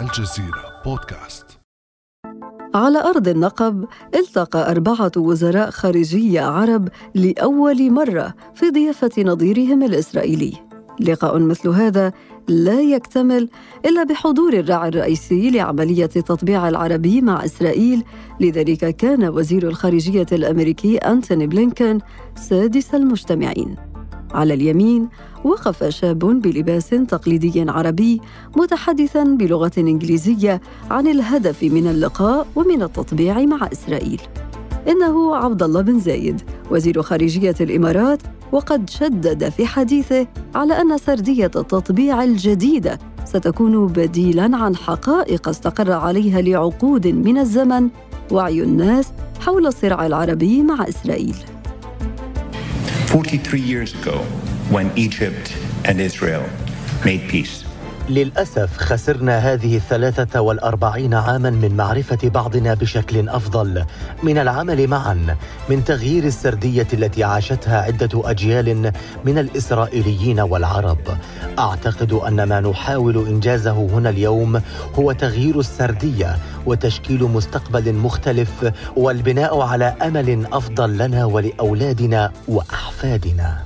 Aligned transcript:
الجزيرة 0.00 0.82
بودكاست. 0.84 1.46
على 2.74 2.98
أرض 2.98 3.28
النقب 3.28 3.86
التقى 4.14 4.70
أربعة 4.70 5.12
وزراء 5.16 5.70
خارجية 5.70 6.40
عرب 6.40 6.88
لأول 7.14 7.90
مرة 7.90 8.34
في 8.54 8.70
ضيافة 8.70 9.10
نظيرهم 9.18 9.82
الإسرائيلي. 9.82 10.52
لقاء 11.00 11.38
مثل 11.38 11.68
هذا 11.68 12.12
لا 12.48 12.80
يكتمل 12.80 13.48
إلا 13.86 14.02
بحضور 14.04 14.52
الراعي 14.52 14.88
الرئيسي 14.88 15.50
لعملية 15.50 16.10
التطبيع 16.16 16.68
العربي 16.68 17.20
مع 17.20 17.44
إسرائيل. 17.44 18.04
لذلك 18.40 18.96
كان 18.96 19.28
وزير 19.28 19.68
الخارجية 19.68 20.26
الأمريكي 20.32 20.96
أنتوني 20.96 21.46
بلينكن 21.46 21.98
سادس 22.34 22.94
المجتمعين. 22.94 23.76
على 24.34 24.54
اليمين 24.54 25.08
وقف 25.44 25.84
شاب 25.84 26.18
بلباس 26.18 26.88
تقليدي 26.88 27.70
عربي 27.70 28.20
متحدثا 28.56 29.24
بلغة 29.24 29.72
إنجليزية 29.78 30.60
عن 30.90 31.06
الهدف 31.06 31.62
من 31.62 31.86
اللقاء 31.86 32.46
ومن 32.56 32.82
التطبيع 32.82 33.40
مع 33.40 33.68
إسرائيل. 33.72 34.20
إنه 34.88 35.36
عبد 35.36 35.62
الله 35.62 35.80
بن 35.80 35.98
زايد 36.00 36.40
وزير 36.70 37.02
خارجية 37.02 37.54
الإمارات 37.60 38.22
وقد 38.52 38.90
شدد 38.90 39.48
في 39.48 39.66
حديثه 39.66 40.26
على 40.54 40.80
أن 40.80 40.98
سردية 40.98 41.50
التطبيع 41.56 42.24
الجديده 42.24 42.98
ستكون 43.24 43.86
بديلا 43.86 44.56
عن 44.56 44.76
حقائق 44.76 45.48
استقر 45.48 45.92
عليها 45.92 46.40
لعقود 46.40 47.06
من 47.06 47.38
الزمن 47.38 47.88
وعي 48.32 48.62
الناس 48.62 49.12
حول 49.40 49.66
الصراع 49.66 50.06
العربي 50.06 50.62
مع 50.62 50.88
إسرائيل. 50.88 51.36
43 53.08 53.58
years 53.58 53.94
ago, 53.94 54.18
when 54.68 54.96
Egypt 54.98 55.56
and 55.86 55.98
Israel 55.98 56.46
made 57.06 57.26
peace. 57.30 57.67
للأسف 58.08 58.76
خسرنا 58.76 59.38
هذه 59.38 59.76
الثلاثة 59.76 60.40
والأربعين 60.40 61.14
عاما 61.14 61.50
من 61.50 61.76
معرفة 61.76 62.28
بعضنا 62.28 62.74
بشكل 62.74 63.28
أفضل. 63.28 63.84
من 64.22 64.38
العمل 64.38 64.88
معا 64.88 65.36
من 65.68 65.84
تغيير 65.84 66.24
السردية 66.24 66.86
التي 66.92 67.24
عاشتها 67.24 67.80
عدة 67.82 68.30
أجيال 68.30 68.92
من 69.24 69.38
الإسرائيليين 69.38 70.40
والعرب. 70.40 70.98
أعتقد 71.58 72.12
أن 72.12 72.42
ما 72.42 72.60
نحاول 72.60 73.26
إنجازه 73.26 73.72
هنا 73.72 74.10
اليوم 74.10 74.60
هو 74.94 75.12
تغيير 75.12 75.60
السردية 75.60 76.36
وتشكيل 76.66 77.22
مستقبل 77.24 77.94
مختلف 77.94 78.72
والبناء 78.96 79.60
على 79.60 79.84
أمل 79.84 80.46
أفضل 80.52 80.98
لنا 80.98 81.24
ولأولادنا 81.24 82.32
وأحفادنا. 82.48 83.56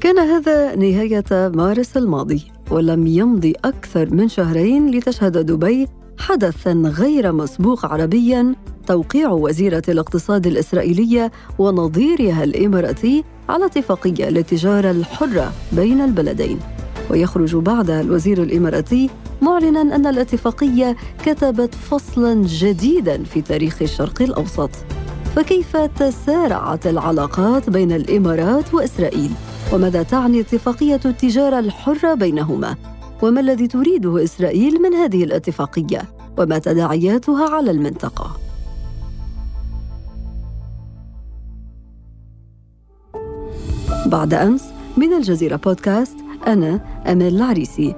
كان 0.00 0.18
هذا 0.18 0.74
نهاية 0.74 1.24
مارس 1.30 1.96
الماضي. 1.96 2.59
ولم 2.70 3.06
يمضي 3.06 3.54
أكثر 3.64 4.14
من 4.14 4.28
شهرين 4.28 4.90
لتشهد 4.90 5.38
دبي 5.38 5.88
حدثا 6.18 6.72
غير 6.72 7.32
مسبوق 7.32 7.86
عربيا 7.86 8.54
توقيع 8.86 9.30
وزيرة 9.30 9.82
الاقتصاد 9.88 10.46
الإسرائيلية 10.46 11.32
ونظيرها 11.58 12.44
الإماراتي 12.44 13.24
على 13.48 13.66
اتفاقية 13.66 14.28
للتجارة 14.28 14.90
الحرة 14.90 15.52
بين 15.72 16.00
البلدين 16.00 16.58
ويخرج 17.10 17.56
بعدها 17.56 18.00
الوزير 18.00 18.42
الإماراتي 18.42 19.10
معلنا 19.42 19.80
أن 19.80 20.06
الاتفاقية 20.06 20.96
كتبت 21.24 21.74
فصلا 21.74 22.42
جديدا 22.46 23.24
في 23.24 23.42
تاريخ 23.42 23.82
الشرق 23.82 24.22
الأوسط 24.22 24.70
فكيف 25.36 25.76
تسارعت 25.76 26.86
العلاقات 26.86 27.70
بين 27.70 27.92
الإمارات 27.92 28.74
وإسرائيل؟ 28.74 29.30
وماذا 29.72 30.02
تعني 30.02 30.40
اتفاقية 30.40 31.00
التجارة 31.04 31.58
الحرة 31.58 32.14
بينهما؟ 32.14 32.76
وما 33.22 33.40
الذي 33.40 33.66
تريده 33.66 34.24
إسرائيل 34.24 34.82
من 34.82 34.94
هذه 34.94 35.24
الاتفاقية؟ 35.24 36.02
وما 36.38 36.58
تداعياتها 36.58 37.50
على 37.50 37.70
المنطقة؟ 37.70 38.36
بعد 44.06 44.34
أمس 44.34 44.64
من 44.96 45.12
الجزيرة 45.12 45.56
بودكاست 45.56 46.16
أنا 46.46 46.80
أمال 47.06 47.36
العريسي 47.36 47.94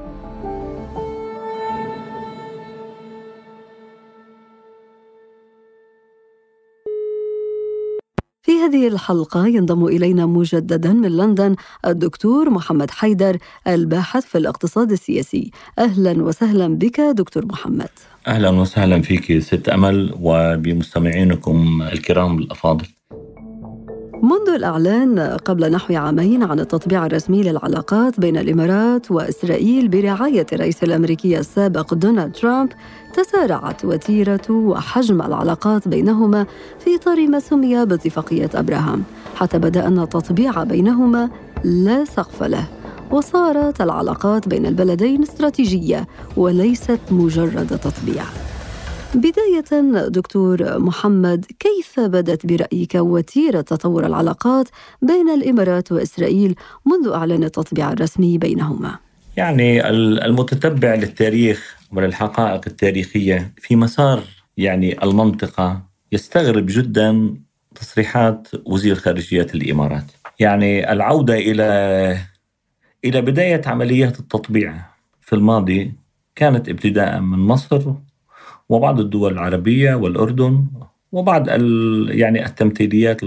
هذه 8.63 8.89
الحلقة 8.89 9.47
ينضم 9.47 9.87
إلينا 9.87 10.27
مجددا 10.27 10.93
من 10.93 11.17
لندن 11.17 11.57
الدكتور 11.87 12.51
محمد 12.51 12.91
حيدر 12.91 13.39
الباحث 13.67 14.25
في 14.25 14.39
الاقتصاد 14.39 14.93
السياسي. 14.93 15.51
أهلا 15.79 16.23
وسهلا 16.23 16.79
بك 16.79 17.01
دكتور 17.01 17.47
محمد. 17.47 17.89
أهلا 18.27 18.51
وسهلا 18.51 19.03
فيك 19.03 19.39
ست 19.39 19.69
أمل 19.69 20.15
وبمستمعينكم 20.21 21.83
الكرام 21.83 22.39
الأفاضل. 22.39 22.87
منذ 24.23 24.49
الإعلان 24.55 25.19
قبل 25.21 25.73
نحو 25.73 25.95
عامين 25.95 26.43
عن 26.43 26.61
التطبيع 26.61 27.07
الرسمي 27.07 27.43
للعلاقات 27.43 28.21
بين 28.21 28.37
الإمارات 28.37 29.11
وإسرائيل 29.11 29.89
برعاية 29.89 30.47
الرئيس 30.53 30.85
الأمريكي 30.85 31.39
السابق 31.39 31.95
دونالد 31.95 32.33
ترامب 32.33 32.69
تسارعت 33.15 33.85
وتيرة 33.85 34.51
وحجم 34.51 35.23
العلاقات 35.23 35.89
بينهما 35.89 36.47
في 36.85 36.97
إطار 36.97 37.27
ما 37.27 37.41
سمي 37.41 37.87
باتفاقية 37.87 38.51
أبراهام 38.55 39.03
حتى 39.35 39.59
بدأ 39.59 39.87
أن 39.87 39.99
التطبيع 39.99 40.65
بينهما 40.65 41.31
لا 41.65 42.05
سقف 42.05 42.43
له 42.43 42.69
وصارت 43.11 43.81
العلاقات 43.81 44.49
بين 44.49 44.67
البلدين 44.67 45.23
استراتيجية 45.23 46.07
وليست 46.37 47.01
مجرد 47.11 47.79
تطبيع. 47.79 48.25
بداية 49.15 50.09
دكتور 50.09 50.79
محمد 50.79 51.45
كيف 51.59 52.01
بدت 52.01 52.47
برأيك 52.47 52.95
وتيرة 52.95 53.61
تطور 53.61 54.07
العلاقات 54.07 54.69
بين 55.03 55.31
الإمارات 55.31 55.93
وإسرائيل 55.93 56.55
منذ 56.87 57.13
إعلان 57.13 57.45
التطبيع 57.45 57.93
الرسمي 57.93 58.39
بينهما؟ 58.39 58.99
يعني 59.37 59.89
المتتبع 59.89 60.95
للتاريخ 60.95 61.77
وللحقائق 61.93 62.61
التاريخية 62.67 63.53
في 63.57 63.77
مسار 63.77 64.23
يعني 64.57 65.05
المنطقة 65.05 65.83
يستغرب 66.13 66.67
جدا 66.69 67.35
تصريحات 67.75 68.49
وزير 68.67 68.95
خارجية 68.95 69.47
الإمارات 69.55 70.05
يعني 70.41 70.93
العودة 70.93 71.35
إلى 71.35 72.19
إلى 73.05 73.21
بداية 73.21 73.63
عمليات 73.67 74.21
التطبيع 74.21 74.75
في 75.21 75.33
الماضي 75.33 75.93
كانت 76.35 76.69
ابتداء 76.69 77.21
من 77.21 77.39
مصر 77.39 77.95
وبعض 78.73 79.01
الدول 79.01 79.33
العربية 79.33 79.95
والأردن 79.95 80.65
وبعض 81.13 81.49
يعني 82.09 82.47
التمثيليات 82.47 83.21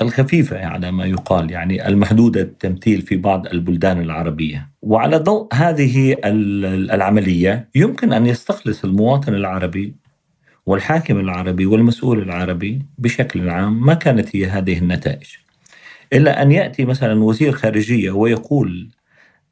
الخفيفة 0.00 0.66
على 0.66 0.90
ما 0.90 1.06
يقال 1.06 1.50
يعني 1.50 1.88
المحدودة 1.88 2.40
التمثيل 2.40 3.02
في 3.02 3.16
بعض 3.16 3.46
البلدان 3.46 4.00
العربية. 4.00 4.68
وعلى 4.82 5.16
ضوء 5.16 5.54
هذه 5.54 6.16
العملية 6.24 7.68
يمكن 7.74 8.12
أن 8.12 8.26
يستخلص 8.26 8.84
المواطن 8.84 9.34
العربي 9.34 9.94
والحاكم 10.66 11.18
العربي 11.20 11.66
والمسؤول 11.66 12.22
العربي 12.22 12.82
بشكل 12.98 13.48
عام 13.48 13.86
ما 13.86 13.94
كانت 13.94 14.36
هي 14.36 14.46
هذه 14.46 14.78
النتائج. 14.78 15.26
إلا 16.12 16.42
أن 16.42 16.52
يأتي 16.52 16.84
مثلا 16.84 17.24
وزير 17.24 17.52
خارجية 17.52 18.10
ويقول 18.10 18.88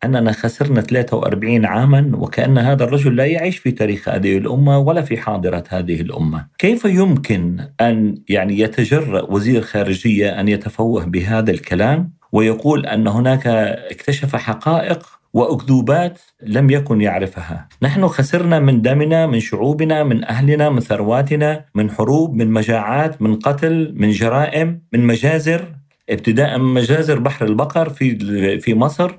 أننا 0.04 0.32
خسرنا 0.32 0.80
43 0.80 1.64
عاما 1.64 2.10
وكأن 2.14 2.58
هذا 2.58 2.84
الرجل 2.84 3.16
لا 3.16 3.24
يعيش 3.24 3.58
في 3.58 3.70
تاريخ 3.70 4.08
هذه 4.08 4.38
الأمة 4.38 4.78
ولا 4.78 5.02
في 5.02 5.16
حاضرة 5.16 5.64
هذه 5.68 6.00
الأمة. 6.00 6.46
كيف 6.58 6.84
يمكن 6.84 7.60
أن 7.80 8.14
يعني 8.28 8.58
يتجرأ 8.58 9.22
وزير 9.22 9.62
خارجية 9.62 10.40
أن 10.40 10.48
يتفوه 10.48 11.04
بهذا 11.04 11.50
الكلام؟ 11.50 12.12
ويقول 12.32 12.86
أن 12.86 13.08
هناك 13.08 13.46
اكتشف 13.90 14.36
حقائق 14.36 15.06
وأكذوبات 15.32 16.20
لم 16.42 16.70
يكن 16.70 17.00
يعرفها، 17.00 17.68
نحن 17.82 18.08
خسرنا 18.08 18.60
من 18.60 18.82
دمنا، 18.82 19.26
من 19.26 19.40
شعوبنا، 19.40 20.04
من 20.04 20.24
أهلنا، 20.24 20.70
من 20.70 20.80
ثرواتنا، 20.80 21.64
من 21.74 21.90
حروب، 21.90 22.34
من 22.34 22.50
مجاعات، 22.50 23.22
من 23.22 23.36
قتل، 23.36 23.94
من 23.96 24.10
جرائم، 24.10 24.80
من 24.92 25.06
مجازر، 25.06 25.64
ابتداء 26.10 26.58
من 26.58 26.74
مجازر 26.74 27.18
بحر 27.18 27.46
البقر 27.46 27.88
في 27.88 28.60
في 28.60 28.74
مصر. 28.74 29.12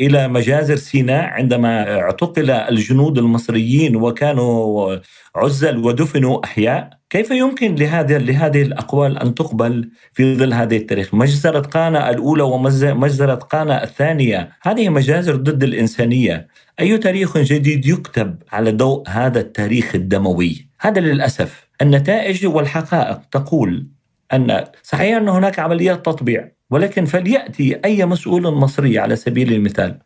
إلى 0.00 0.28
مجازر 0.28 0.76
سيناء 0.76 1.24
عندما 1.24 2.00
اعتقل 2.00 2.50
الجنود 2.50 3.18
المصريين 3.18 3.96
وكانوا 3.96 4.96
عزل 5.36 5.76
ودفنوا 5.78 6.44
أحياء. 6.44 6.90
كيف 7.10 7.30
يمكن 7.30 7.74
لهذه 7.74 8.16
لهذه 8.16 8.62
الأقوال 8.62 9.18
أن 9.18 9.34
تقبل 9.34 9.90
في 10.12 10.36
ظل 10.36 10.54
هذه 10.54 10.76
التاريخ؟ 10.76 11.14
مجزرة 11.14 11.60
قانا 11.60 12.10
الأولى 12.10 12.42
ومجزره 12.42 13.34
قانا 13.34 13.84
الثانية، 13.84 14.50
هذه 14.62 14.88
مجازر 14.88 15.36
ضد 15.36 15.62
الإنسانية، 15.62 16.48
أي 16.80 16.98
تاريخ 16.98 17.38
جديد 17.38 17.86
يكتب 17.86 18.42
على 18.52 18.70
ضوء 18.70 19.08
هذا 19.08 19.40
التاريخ 19.40 19.94
الدموي؟ 19.94 20.68
هذا 20.80 21.00
للأسف. 21.00 21.68
النتائج 21.82 22.46
والحقائق 22.46 23.20
تقول 23.32 23.86
أن 24.32 24.64
صحيح 24.82 25.16
أن 25.16 25.28
هناك 25.28 25.58
عمليات 25.58 26.06
تطبيع. 26.06 26.48
ولكن 26.74 27.04
فليأتي 27.04 27.80
أي 27.84 28.06
مسؤول 28.06 28.42
مصري 28.42 28.98
على 28.98 29.16
سبيل 29.16 29.52
المثال 29.52 29.98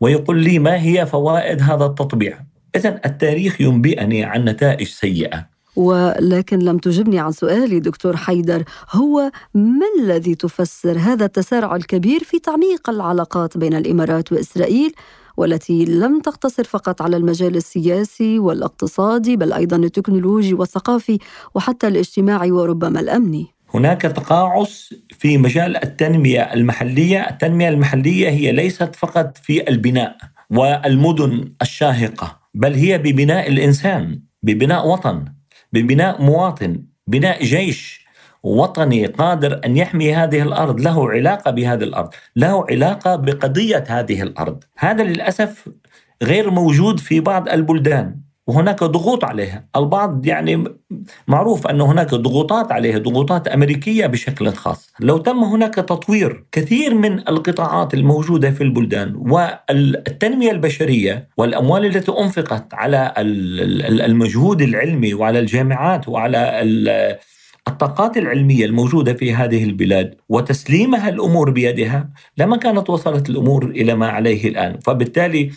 ويقول 0.00 0.38
لي 0.38 0.58
ما 0.58 0.82
هي 0.82 1.06
فوائد 1.06 1.62
هذا 1.62 1.84
التطبيع. 1.84 2.40
إذا 2.76 3.00
التاريخ 3.06 3.60
ينبئني 3.60 4.24
عن 4.24 4.44
نتائج 4.44 4.86
سيئة. 4.86 5.46
ولكن 5.76 6.58
لم 6.58 6.78
تجبني 6.78 7.18
عن 7.18 7.32
سؤالي 7.32 7.80
دكتور 7.80 8.16
حيدر 8.16 8.64
هو 8.90 9.30
ما 9.54 9.86
الذي 10.00 10.34
تفسر 10.34 10.98
هذا 10.98 11.24
التسارع 11.24 11.76
الكبير 11.76 12.24
في 12.24 12.38
تعميق 12.38 12.90
العلاقات 12.90 13.58
بين 13.58 13.74
الإمارات 13.74 14.32
وإسرائيل 14.32 14.94
والتي 15.36 15.84
لم 15.84 16.20
تقتصر 16.20 16.64
فقط 16.64 17.02
على 17.02 17.16
المجال 17.16 17.56
السياسي 17.56 18.38
والاقتصادي 18.38 19.36
بل 19.36 19.52
أيضا 19.52 19.76
التكنولوجي 19.76 20.54
والثقافي 20.54 21.18
وحتى 21.54 21.88
الاجتماعي 21.88 22.50
وربما 22.50 23.00
الأمني؟ 23.00 23.46
هناك 23.74 24.02
تقاعس 24.02 24.94
في 25.18 25.38
مجال 25.38 25.84
التنمية 25.84 26.40
المحلية، 26.40 27.28
التنمية 27.30 27.68
المحلية 27.68 28.28
هي 28.28 28.52
ليست 28.52 28.96
فقط 28.96 29.38
في 29.38 29.68
البناء 29.68 30.16
والمدن 30.50 31.52
الشاهقة، 31.62 32.40
بل 32.54 32.74
هي 32.74 32.98
ببناء 32.98 33.48
الإنسان، 33.48 34.20
ببناء 34.42 34.88
وطن، 34.88 35.24
ببناء 35.72 36.22
مواطن، 36.22 36.82
بناء 37.06 37.44
جيش 37.44 38.02
وطني 38.42 39.06
قادر 39.06 39.60
أن 39.64 39.76
يحمي 39.76 40.14
هذه 40.14 40.42
الأرض، 40.42 40.80
له 40.80 41.10
علاقة 41.10 41.50
بهذه 41.50 41.84
الأرض، 41.84 42.10
له 42.36 42.66
علاقة 42.70 43.16
بقضية 43.16 43.84
هذه 43.88 44.22
الأرض، 44.22 44.64
هذا 44.78 45.04
للأسف 45.04 45.68
غير 46.22 46.50
موجود 46.50 47.00
في 47.00 47.20
بعض 47.20 47.48
البلدان، 47.48 48.20
وهناك 48.46 48.84
ضغوط 48.84 49.24
عليها. 49.24 49.68
البعض 49.76 50.26
يعني 50.26 50.64
معروف 51.28 51.66
أن 51.66 51.80
هناك 51.80 52.14
ضغوطات 52.14 52.72
عليها 52.72 52.98
ضغوطات 52.98 53.48
أمريكية 53.48 54.06
بشكل 54.06 54.52
خاص. 54.52 54.90
لو 55.00 55.18
تم 55.18 55.38
هناك 55.38 55.74
تطوير 55.74 56.44
كثير 56.52 56.94
من 56.94 57.18
القطاعات 57.18 57.94
الموجودة 57.94 58.50
في 58.50 58.60
البلدان 58.60 59.14
والتنمية 59.16 60.50
البشرية 60.50 61.28
والأموال 61.36 61.86
التي 61.86 62.12
أنفقت 62.12 62.74
على 62.74 63.14
المجهود 64.04 64.62
العلمي 64.62 65.14
وعلى 65.14 65.38
الجامعات 65.38 66.08
وعلى 66.08 66.62
الطاقات 67.68 68.16
العلمية 68.16 68.64
الموجودة 68.64 69.14
في 69.14 69.34
هذه 69.34 69.64
البلاد 69.64 70.14
وتسليمها 70.28 71.08
الأمور 71.08 71.50
بيدها 71.50 72.10
لما 72.38 72.56
كانت 72.56 72.90
وصلت 72.90 73.30
الأمور 73.30 73.64
إلى 73.64 73.94
ما 73.94 74.08
عليه 74.08 74.48
الآن. 74.48 74.78
فبالتالي 74.78 75.50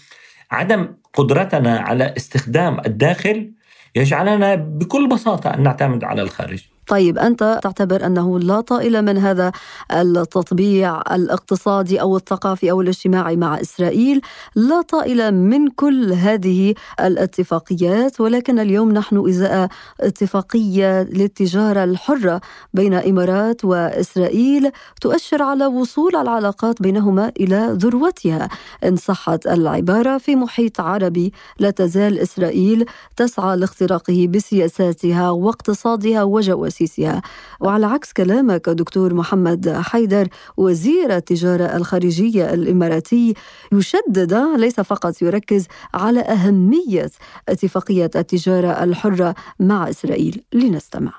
عدم 0.52 0.88
قدرتنا 1.14 1.80
على 1.80 2.14
استخدام 2.18 2.80
الداخل 2.86 3.52
يجعلنا 3.96 4.56
بكل 4.56 5.10
بساطة 5.10 5.54
أن 5.54 5.64
نعتمد 5.64 6.04
على 6.04 6.22
الخارج. 6.22 6.64
طيب 6.88 7.18
أنت 7.18 7.60
تعتبر 7.64 8.06
أنه 8.06 8.40
لا 8.40 8.62
طائل 8.62 9.02
من 9.02 9.18
هذا 9.18 9.52
التطبيع 9.92 11.02
الاقتصادي 11.16 12.02
أو 12.02 12.18
الثقافي 12.18 12.72
أو 12.72 12.82
الاجتماعي 12.82 13.36
مع 13.36 13.62
إسرائيل، 13.62 14.22
لا 14.56 14.82
طائل 14.82 15.32
من 15.34 15.68
كل 15.68 16.14
هذه 16.14 16.74
الاتفاقيات 17.00 18.22
ولكن 18.22 18.60
اليوم 18.60 18.92
نحن 18.92 19.30
إزاء 19.30 19.70
اتفاقية 20.02 21.02
للتجارة 21.04 21.84
الحرة 21.84 22.42
بين 22.74 22.94
الامارات 22.94 23.66
وإسرائيل 23.66 24.72
تؤشر 25.02 25.42
على 25.44 25.66
وصول 25.66 26.16
العلاقات 26.16 26.82
بينهما 26.82 27.32
إلى 27.40 27.70
ذروتها. 27.72 28.50
إن 28.84 28.96
صحت 28.96 29.48
العبارة 29.48 30.18
في 30.18 30.36
محيط 30.36 30.82
عربي 30.82 31.34
لا 31.60 31.70
تزال 31.70 32.20
إسرائيل 32.20 32.86
تسعى 33.16 33.58
لاختراقه 33.58 34.28
بسياساتها 34.28 35.30
واقتصادها 35.30 36.24
وجوازها. 36.24 36.75
تأسيسها 36.76 37.22
وعلى 37.60 37.86
عكس 37.86 38.14
كلامك 38.14 38.70
دكتور 38.70 39.14
محمد 39.14 39.70
حيدر 39.70 40.28
وزير 40.58 41.16
التجارة 41.16 41.76
الخارجية 41.76 42.54
الإماراتي 42.54 43.34
يشدد 43.72 44.34
ليس 44.58 44.80
فقط 44.80 45.22
يركز 45.22 45.68
على 45.94 46.20
أهمية 46.20 47.12
اتفاقية 47.50 48.12
التجارة 48.16 48.84
الحرة 48.84 49.36
مع 49.60 49.90
إسرائيل. 49.90 50.44
لنستمع. 50.54 51.14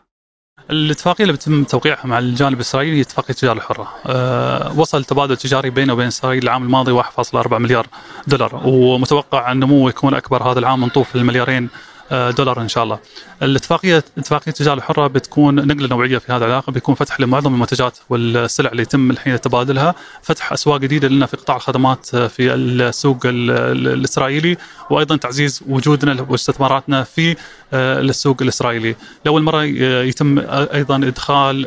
الاتفاقية 0.70 1.25
اللي 1.25 1.32
بتم 1.32 1.64
توقيعها 1.64 2.06
مع 2.06 2.19
الجانب 2.19 2.56
الإسرائيلي 2.56 3.00
اتفاقية 3.00 3.31
التجارة 3.31 3.56
الحرة. 3.56 3.88
أه 4.06 4.79
وصل 4.79 4.99
التبادل 4.99 5.32
التجاري 5.32 5.70
بينه 5.70 5.93
وبين 5.93 6.06
إسرائيل 6.06 6.43
العام 6.43 6.62
الماضي 6.62 7.03
1.4 7.03 7.53
مليار 7.58 7.87
دولار. 8.26 8.62
ومتوقع 8.64 9.53
النمو 9.53 9.88
يكون 9.88 10.14
أكبر 10.14 10.43
هذا 10.43 10.58
العام 10.58 10.81
منطوف 10.81 11.17
المليارين 11.17 11.64
آه، 11.64 11.95
دولار 12.11 12.61
إن 12.61 12.69
شاء 12.69 12.85
الله. 12.85 12.99
الاتفاقيه 13.43 14.05
اتفاقية 14.19 14.49
التجارة 14.49 14.79
الحرة 14.79 15.06
بتكون 15.06 15.55
نقلة 15.67 15.88
نوعية 15.88 16.19
في 16.19 16.32
هذه 16.32 16.38
العلاقة 16.38 16.73
بيكون 16.73 16.94
فتح 16.94 17.20
لمعظم 17.20 17.55
المنتجات 17.55 17.99
والسلع 18.11 18.70
اللي 18.70 18.82
يتم 18.82 19.11
الحين 19.11 19.41
تبادلها، 19.41 19.94
فتح 20.23 20.53
أسواق 20.53 20.81
جديدة 20.81 21.08
لنا 21.08 21.26
في 21.26 21.37
قطاع 21.37 21.56
الخدمات 21.56 22.14
آه، 22.14 22.26
في 22.26 22.55
السوق 22.55 23.19
الإسرائيلي 23.25 24.56
وأيضا 24.91 25.17
تعزيز 25.17 25.62
وجودنا 25.69 26.26
واستثماراتنا 26.29 27.03
في 27.03 27.37
آه، 27.73 28.00
السوق 28.00 28.43
الإسرائيلي. 28.43 28.97
لاول 29.25 29.43
مره 29.43 29.64
يتم 30.03 30.38
أيضا 30.49 30.97
إدخال 30.97 31.67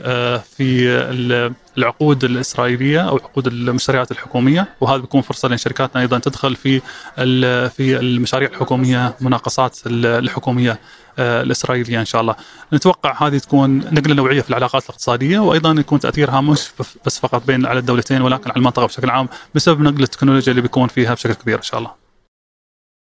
في 0.58 0.90
العقود 1.80 2.24
الإسرائيلية 2.24 3.10
أو 3.10 3.16
عقود 3.16 3.48
المشتريات 3.48 4.12
الحكومية 4.12 4.68
وهذا 4.82 4.98
بيكون 4.98 5.22
فرصة 5.22 5.48
لشركاتنا 5.48 6.02
أيضا 6.02 6.20
تدخل 6.20 6.56
في 6.56 6.80
في 7.70 8.00
المشاريع 8.00 8.50
الحكومية 8.50 9.16
مناقصات 9.22 9.80
الحكومية 9.86 10.80
آه، 11.20 11.42
الإسرائيلية 11.42 12.00
إن 12.00 12.06
شاء 12.06 12.22
الله. 12.22 12.36
نتوقع 12.74 13.28
هذه 13.28 13.38
تكون 13.38 13.78
نقلة 13.78 14.14
نوعية 14.16 14.42
في 14.42 14.50
العلاقات 14.50 14.84
الاقتصادية 14.84 15.40
وأيضا 15.40 15.72
يكون 15.72 16.00
تأثيرها 16.00 16.42
مش 16.42 16.70
بس 17.06 17.20
فقط 17.20 17.48
بين 17.48 17.66
على 17.66 17.80
الدولتين 17.80 18.22
ولكن 18.22 18.50
على 18.50 18.58
المنطقة 18.58 18.86
بشكل 18.86 19.10
عام 19.10 19.30
بسبب 19.56 19.82
نقل 19.82 20.04
التكنولوجيا 20.04 20.52
اللي 20.52 20.62
بيكون 20.62 20.88
فيها 20.88 21.14
بشكل 21.14 21.34
كبير 21.34 21.58
إن 21.58 21.64
شاء 21.64 21.80
الله. 21.80 22.09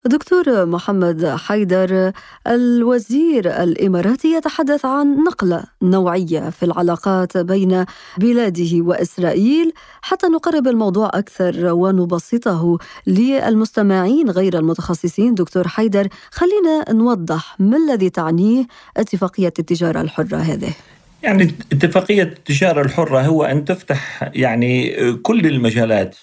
دكتور 0.07 0.67
محمد 0.67 1.27
حيدر 1.27 2.13
الوزير 2.47 3.63
الإماراتي 3.63 4.33
يتحدث 4.33 4.85
عن 4.85 5.17
نقلة 5.17 5.65
نوعية 5.83 6.51
في 6.51 6.63
العلاقات 6.63 7.39
بين 7.39 7.85
بلاده 8.19 8.71
وإسرائيل 8.73 9.73
حتى 10.03 10.27
نقرب 10.27 10.69
الموضوع 10.69 11.11
أكثر 11.15 11.73
ونبسطه 11.73 12.79
للمستمعين 13.07 14.31
غير 14.31 14.59
المتخصصين. 14.59 15.35
دكتور 15.35 15.69
حيدر 15.69 16.09
خلينا 16.31 16.93
نوضح 16.93 17.57
ما 17.61 17.77
الذي 17.77 18.11
تعنيه 18.11 18.67
اتفاقية 18.97 19.53
التجارة 19.59 20.01
الحرة 20.01 20.37
هذه؟ 20.37 20.73
يعني 21.23 21.55
اتفاقية 21.73 22.23
التجارة 22.23 22.81
الحرة 22.83 23.21
هو 23.21 23.45
أن 23.45 23.65
تفتح 23.65 24.31
يعني 24.35 24.97
كل 25.15 25.47
المجالات 25.47 26.17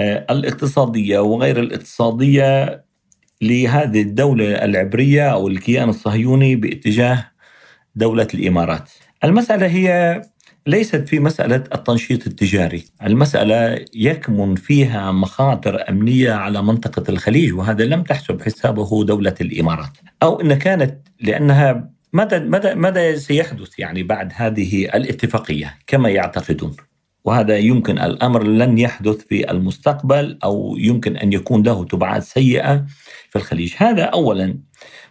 الاقتصادية 0.00 1.18
وغير 1.18 1.60
الاقتصادية 1.60 2.84
لهذه 3.42 4.02
الدولة 4.02 4.64
العبرية 4.64 5.32
أو 5.32 5.48
الكيان 5.48 5.88
الصهيوني 5.88 6.56
باتجاه 6.56 7.24
دولة 7.94 8.28
الإمارات. 8.34 8.90
المسألة 9.24 9.66
هي 9.66 10.22
ليست 10.66 11.08
في 11.08 11.20
مسألة 11.20 11.64
التنشيط 11.74 12.26
التجاري. 12.26 12.84
المسألة 13.02 13.84
يكمن 13.94 14.54
فيها 14.54 15.12
مخاطر 15.12 15.88
أمنية 15.88 16.32
على 16.32 16.62
منطقة 16.62 17.10
الخليج 17.10 17.54
وهذا 17.54 17.84
لم 17.84 18.02
تحسب 18.02 18.42
حسابه 18.42 19.04
دولة 19.04 19.34
الإمارات. 19.40 19.90
أو 20.22 20.40
إن 20.40 20.54
كانت 20.54 21.08
لأنها 21.20 21.90
ماذا 22.12 22.38
ماذا 22.38 22.74
ماذا 22.74 23.16
سيحدث 23.16 23.78
يعني 23.78 24.02
بعد 24.02 24.32
هذه 24.34 24.84
الاتفاقية؟ 24.84 25.74
كما 25.86 26.08
يعتقدون. 26.08 26.76
وهذا 27.28 27.56
يمكن 27.58 27.98
الأمر 27.98 28.42
لن 28.42 28.78
يحدث 28.78 29.16
في 29.16 29.50
المستقبل 29.50 30.38
أو 30.44 30.76
يمكن 30.78 31.16
أن 31.16 31.32
يكون 31.32 31.62
له 31.62 31.84
تبعات 31.84 32.22
سيئة 32.22 32.86
في 33.30 33.36
الخليج، 33.36 33.74
هذا 33.76 34.04
اولا 34.04 34.58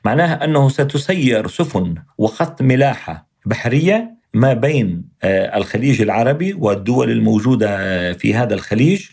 معناها 0.05 0.43
أنه 0.43 0.69
ستسير 0.69 1.47
سفن 1.47 1.95
وخط 2.17 2.61
ملاحة 2.61 3.29
بحرية 3.45 4.17
ما 4.33 4.53
بين 4.53 5.09
آه، 5.23 5.57
الخليج 5.57 6.01
العربي 6.01 6.53
والدول 6.53 7.11
الموجودة 7.11 8.13
في 8.13 8.35
هذا 8.35 8.53
الخليج 8.53 9.05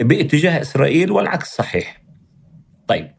باتجاه 0.00 0.60
إسرائيل 0.60 1.12
والعكس 1.12 1.56
صحيح. 1.56 2.02
طيب 2.88 3.10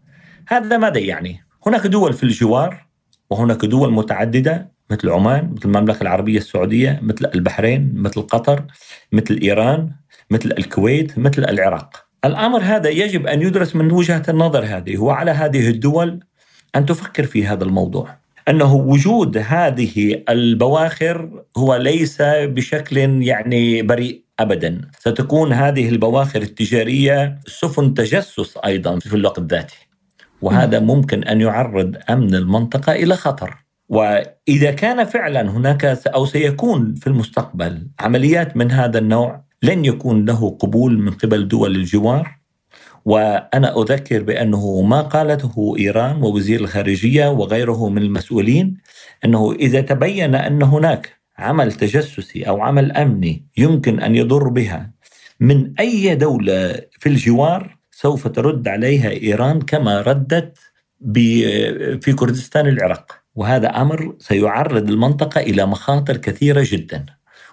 هذا 0.47 0.77
ماذا 0.77 0.99
يعني؟ 0.99 1.39
هناك 1.67 1.87
دول 1.87 2.13
في 2.13 2.23
الجوار 2.23 2.87
وهناك 3.29 3.65
دول 3.65 3.93
متعددة 3.93 4.71
مثل 4.91 5.09
عمان 5.09 5.51
مثل 5.55 5.69
المملكة 5.69 6.01
العربية 6.01 6.37
السعودية 6.37 6.99
مثل 7.03 7.31
البحرين 7.35 7.93
مثل 7.95 8.21
قطر 8.21 8.63
مثل 9.11 9.39
إيران 9.43 9.91
مثل 10.29 10.53
الكويت 10.57 11.19
مثل 11.19 11.43
العراق. 11.43 12.05
الأمر 12.25 12.59
هذا 12.59 12.89
يجب 12.89 13.27
أن 13.27 13.41
يدرس 13.41 13.75
من 13.75 13.91
وجهة 13.91 14.23
النظر 14.29 14.63
هذه 14.65 14.97
وعلى 14.97 15.31
هذه 15.31 15.69
الدول 15.69 16.19
أن 16.75 16.85
تفكر 16.85 17.23
في 17.23 17.45
هذا 17.45 17.63
الموضوع. 17.63 18.21
أنه 18.49 18.73
وجود 18.73 19.37
هذه 19.37 20.23
البواخر 20.29 21.43
هو 21.57 21.75
ليس 21.75 22.17
بشكل 22.21 22.97
يعني 23.23 23.81
بريء 23.81 24.23
ابدا. 24.39 24.81
ستكون 24.99 25.53
هذه 25.53 25.89
البواخر 25.89 26.41
التجارية 26.41 27.39
سفن 27.47 27.93
تجسس 27.93 28.57
أيضا 28.65 28.99
في 28.99 29.13
الوقت 29.13 29.39
ذاته. 29.39 29.75
وهذا 30.41 30.79
ممكن 30.79 31.23
أن 31.23 31.41
يعرض 31.41 31.95
أمن 32.09 32.35
المنطقة 32.35 32.91
إلى 32.91 33.15
خطر. 33.15 33.57
وإذا 33.91 34.71
كان 34.71 35.03
فعلا 35.03 35.41
هناك 35.41 35.85
أو 36.07 36.25
سيكون 36.25 36.95
في 36.95 37.07
المستقبل 37.07 37.87
عمليات 37.99 38.57
من 38.57 38.71
هذا 38.71 38.99
النوع 38.99 39.43
لن 39.63 39.85
يكون 39.85 40.25
له 40.25 40.49
قبول 40.59 40.99
من 40.99 41.11
قبل 41.11 41.47
دول 41.47 41.75
الجوار. 41.75 42.41
وأنا 43.05 43.81
أذكر 43.81 44.23
بأنه 44.23 44.81
ما 44.81 45.01
قالته 45.01 45.75
إيران 45.79 46.23
ووزير 46.23 46.59
الخارجية 46.59 47.27
وغيره 47.29 47.89
من 47.89 48.01
المسؤولين 48.01 48.77
أنه 49.25 49.53
إذا 49.53 49.81
تبين 49.81 50.35
أن 50.35 50.63
هناك 50.63 51.21
عمل 51.37 51.71
تجسسي 51.71 52.43
أو 52.43 52.61
عمل 52.61 52.91
أمني 52.91 53.45
يمكن 53.57 53.99
أن 53.99 54.15
يضر 54.15 54.49
بها 54.49 54.91
من 55.39 55.73
أي 55.79 56.15
دولة 56.15 56.81
في 56.91 57.09
الجوار 57.09 57.77
سوف 57.91 58.27
ترد 58.27 58.67
عليها 58.67 59.09
إيران 59.09 59.61
كما 59.61 60.01
ردت 60.01 60.57
في 62.01 62.13
كردستان 62.15 62.67
العراق. 62.67 63.20
وهذا 63.35 63.81
أمر 63.81 64.15
سيعرض 64.19 64.89
المنطقة 64.89 65.41
إلى 65.41 65.65
مخاطر 65.65 66.17
كثيرة 66.17 66.63
جدا 66.65 67.05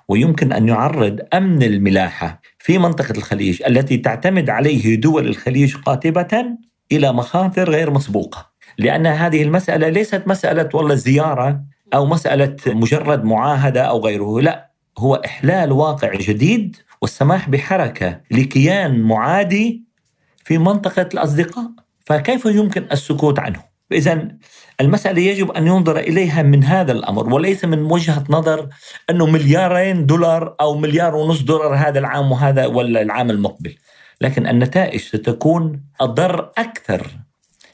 ويمكن 0.08 0.52
أن 0.52 0.68
يعرض 0.68 1.20
أمن 1.34 1.62
الملاحة 1.62 2.40
في 2.58 2.78
منطقة 2.78 3.12
الخليج 3.16 3.62
التي 3.62 3.96
تعتمد 3.96 4.50
عليه 4.50 5.00
دول 5.00 5.26
الخليج 5.26 5.76
قاطبة 5.76 6.44
إلى 6.92 7.12
مخاطر 7.12 7.70
غير 7.70 7.90
مسبوقة. 7.90 8.50
لأن 8.78 9.06
هذه 9.06 9.42
المسألة 9.42 9.88
ليست 9.88 10.22
مسألة 10.26 10.68
والله 10.74 10.94
زيارة 10.94 11.60
أو 11.94 12.06
مسألة 12.06 12.56
مجرد 12.66 13.24
معاهدة 13.24 13.82
أو 13.82 14.00
غيره 14.00 14.40
لا 14.40 14.70
هو 14.98 15.14
إحلال 15.14 15.72
واقع 15.72 16.14
جديد 16.14 16.76
والسماح 17.02 17.48
بحركة 17.48 18.20
لكيان 18.30 19.02
معادي 19.02 19.84
في 20.44 20.58
منطقة 20.58 21.08
الأصدقاء. 21.14 21.70
فكيف 22.04 22.44
يمكن 22.44 22.86
السكوت 22.92 23.38
عنه؟ 23.38 23.62
إذا 23.92 24.28
المسألة 24.80 25.22
يجب 25.22 25.50
أن 25.50 25.66
ينظر 25.66 25.98
إليها 25.98 26.42
من 26.42 26.64
هذا 26.64 26.92
الأمر 26.92 27.34
وليس 27.34 27.64
من 27.64 27.82
وجهة 27.82 28.24
نظر 28.30 28.68
أنه 29.10 29.26
مليارين 29.26 30.06
دولار 30.06 30.56
أو 30.60 30.78
مليار 30.78 31.16
ونص 31.16 31.42
دولار 31.42 31.74
هذا 31.74 31.98
العام 31.98 32.32
وهذا 32.32 32.66
ولا 32.66 33.02
العام 33.02 33.30
المقبل. 33.30 33.74
لكن 34.20 34.46
النتائج 34.46 35.00
ستكون 35.00 35.82
أضر 36.00 36.52
أكثر 36.58 37.06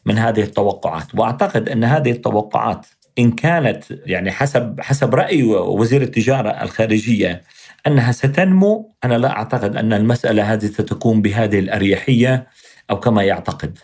من 0.07 0.19
هذه 0.19 0.41
التوقعات. 0.41 1.15
وأعتقد 1.15 1.69
أن 1.69 1.85
هذه 1.85 2.11
التوقعات 2.11 2.87
إن 3.19 3.31
كانت 3.31 3.85
يعني 4.07 4.33
حسب 4.33 4.81
حسب 4.81 5.15
رأي 5.15 5.43
وزير 5.53 6.03
التجارة 6.03 6.49
الخارجية 6.49 7.43
أنها 7.87 8.13
ستنمو 8.13 8.95
أنا 9.05 9.15
لا 9.15 9.31
أعتقد 9.31 9.77
أن 9.77 9.93
المسألة 9.93 10.53
هذه 10.53 10.67
ستكون 10.67 11.23
بهذه 11.23 11.59
الأريحية 11.59 12.47
أو 12.91 13.01
كما 13.01 13.23
يعتقد. 13.23 13.79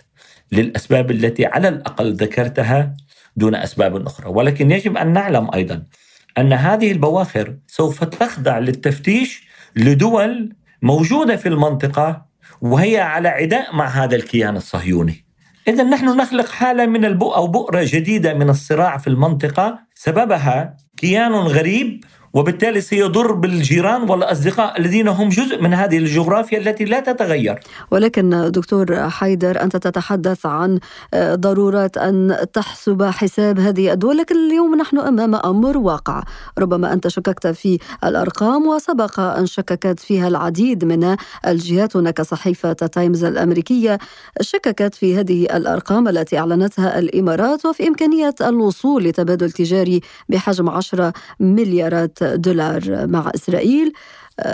للأسباب 0.53 1.11
التي 1.11 1.47
على 1.47 1.69
الأقل 1.69 2.13
ذكرتها 2.13 2.95
دون 3.41 3.55
أسباب 3.55 4.07
أخرى. 4.07 4.29
ولكن 4.29 4.71
يجب 4.71 4.97
أن 4.97 5.13
نعلم 5.13 5.51
أيضا 5.55 5.83
أن 6.39 6.53
هذه 6.53 6.93
البواخر 6.93 7.57
سوف 7.67 8.05
تخضع 8.05 8.59
للتفتيش 8.59 9.31
لدول 9.77 10.53
موجودة 10.83 11.37
في 11.37 11.49
المنطقة 11.49 12.27
وهي 12.61 13.01
على 13.01 13.29
عداء 13.29 13.77
مع 13.77 13.89
هذا 13.89 14.17
الكيان 14.17 14.57
الصهيوني. 14.57 15.25
إذا 15.69 15.85
نحن 15.85 16.07
نخلق 16.17 16.49
حالة 16.49 16.87
من 16.87 17.05
البؤ 17.05 17.35
أو 17.35 17.47
بؤرة 17.47 17.83
جديدة 17.85 18.35
من 18.35 18.51
الصراع 18.51 18.97
في 18.97 19.07
المنطقة. 19.07 19.79
سببها 19.95 20.77
كيان 20.97 21.33
غريب 21.33 22.05
وبالتالي 22.33 22.81
سيضر 22.81 23.33
بالجيران 23.33 24.11
والأصدقاء 24.11 24.81
الذين 24.81 25.09
هم 25.09 25.29
جزء 25.29 25.63
من 25.63 25.75
هذه 25.75 25.99
الجغرافيا 25.99 26.59
التي 26.59 26.85
لا 26.85 27.01
تتغير. 27.01 27.61
ولكن 27.91 28.51
دكتور 28.51 29.11
حيدر 29.11 29.63
أنت 29.63 29.77
تتحدث 29.77 30.47
عن 30.47 30.79
آه، 31.15 31.35
ضرورة 31.35 31.91
أن 31.97 32.37
تحسب 32.53 33.03
حساب 33.03 33.59
هذه 33.59 33.93
الدول 33.93 34.17
لكن 34.17 34.35
اليوم 34.37 34.75
نحن 34.75 34.99
أمام 34.99 35.35
أمر 35.35 35.79
واقع. 35.79 36.23
ربما 36.59 36.93
أنت 36.93 37.09
شككت 37.09 37.47
في 37.47 37.79
الأرقام 38.05 38.67
وسبق 38.67 39.21
أن 39.21 39.47
شككت 39.47 40.01
فيها 40.01 40.29
العديد 40.29 40.85
من 40.85 41.17
الجهات. 41.47 41.97
هناك 41.97 42.23
صحيفة 42.23 42.73
تايمز 42.73 43.25
الأمريكية 43.25 43.99
شككت 44.41 44.95
في 44.95 45.17
هذه 45.17 45.57
الأرقام 45.57 46.09
التي 46.09 46.39
أعلنتها 46.39 46.99
الإمارات 46.99 47.67
وفي 47.67 47.89
إمكانية 47.89 48.35
الوصول 48.41 49.05
لتبادل 49.05 49.51
تجاري 49.51 50.01
بحجم 50.29 50.69
10 50.69 51.13
مليارات 51.41 52.20
دولار 52.23 53.07
مع 53.07 53.33
إسرائيل 53.35 53.93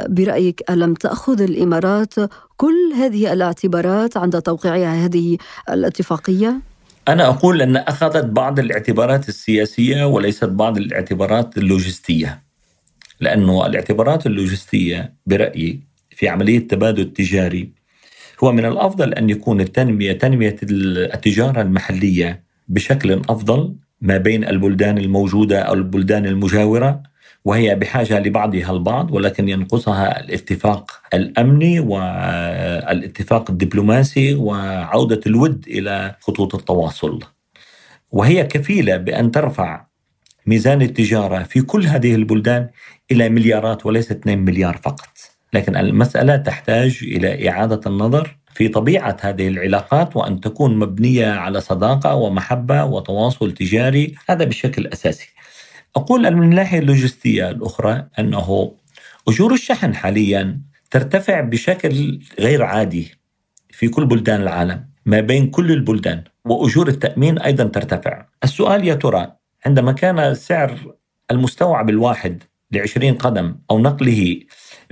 برأيك 0.09 0.63
ألم 0.71 0.95
تأخذ 0.95 1.43
الإمارات 1.43 2.15
كل 2.57 2.93
هذه 2.97 3.33
الاعتبارات 3.33 4.17
عند 4.17 4.43
توقيعها 4.43 5.05
هذه 5.05 5.39
الاتفاقية؟ 5.71 6.61
أنا 7.09 7.29
أقول 7.29 7.63
أن 7.63 7.77
أخذت 7.77 8.25
بعض 8.25 8.59
الاعتبارات 8.59 9.29
السياسية 9.29 10.05
وليست 10.05 10.45
بعض 10.45 10.77
الاعتبارات 10.77 11.59
اللوجستية 11.59 12.41
لأنه 13.21 13.67
الاعتبارات 13.67 14.27
اللوجستية 14.27 15.13
برأيي 15.27 15.81
في 16.11 16.29
عملية 16.29 16.59
التبادل 16.59 17.03
التجاري 17.03 17.71
هو 18.45 18.53
من 18.53 18.65
الأفضل 18.65 19.15
أن 19.15 19.31
يكون 19.31 19.61
التنمية 19.61 20.13
تنمية 20.13 20.57
التجارة 20.63 21.63
المحلية 21.63 22.43
بشكل 22.69 23.13
أفضل 23.13 23.75
ما 24.01 24.17
بين 24.17 24.45
البلدان 24.45 24.99
الموجودة 24.99 25.61
أو 25.61 25.75
البلدان 25.75 26.27
المجاورة 26.27 27.03
وهي 27.47 27.75
بحاجة 27.75 28.21
لبعضها 28.21 28.71
البعض 28.71 29.11
ولكن 29.11 29.49
ينقصها 29.49 30.21
الاتفاق 30.21 30.91
الأمني 31.15 31.81
والاتفاق 31.81 33.51
الدبلوماسي 33.51 34.35
وعودة 34.35 35.21
الود 35.27 35.65
إلى 35.69 36.17
خطوط 36.21 36.55
التواصل. 36.55 37.21
وهي 38.13 38.45
كفيلة 38.45 38.97
بأن 38.97 39.31
ترفع 39.31 39.87
ميزان 40.47 40.83
التجارة 40.83 41.43
في 41.43 41.63
كل 41.63 41.87
هذه 41.87 42.15
البلدان 42.15 42.69
إلى 43.11 43.29
مليارات 43.29 43.87
وليس 43.87 44.11
2 44.11 44.39
مليار 44.39 44.77
فقط. 44.77 45.11
لكن 45.53 45.77
المسألة 45.77 46.37
تحتاج 46.37 46.99
إلى 47.03 47.49
إعادة 47.49 47.81
النظر 47.87 48.37
في 48.55 48.69
طبيعة 48.69 49.17
هذه 49.21 49.49
العلاقات 49.49 50.17
وأن 50.17 50.41
تكون 50.41 50.79
مبنية 50.79 51.27
على 51.27 51.61
صداقة 51.61 52.15
ومحبة 52.15 52.85
وتواصل 52.85 53.53
تجاري 53.53 54.15
هذا 54.29 54.45
بشكل 54.45 54.87
أساسي. 54.87 55.29
أقول 55.97 56.35
من 56.35 56.43
الناحية 56.43 56.79
اللوجستية 56.79 57.51
الأخرى 57.51 58.07
أنه 58.19 58.73
أجور 59.29 59.53
الشحن 59.53 59.95
حاليا 59.95 60.61
ترتفع 60.91 61.41
بشكل 61.41 62.21
غير 62.41 62.63
عادي 62.63 63.15
في 63.71 63.89
كل 63.89 64.07
بلدان 64.07 64.43
العالم 64.43 64.89
ما 65.07 65.21
بين 65.21 65.51
كل 65.51 65.73
البلدان 65.73 66.25
وأجور 66.45 66.89
التأمين 66.89 67.39
أيضا 67.39 67.65
ترتفع. 67.65 68.27
السؤال 68.45 68.85
يا 68.85 68.95
ترى 68.95 69.33
عندما 69.67 69.93
كان 69.93 70.35
سعر 70.35 70.95
المستوعب 71.31 71.91
الواحد 71.91 72.43
لعشرين 72.73 73.15
قدم 73.15 73.57
أو 73.71 73.79
نقله 73.79 74.41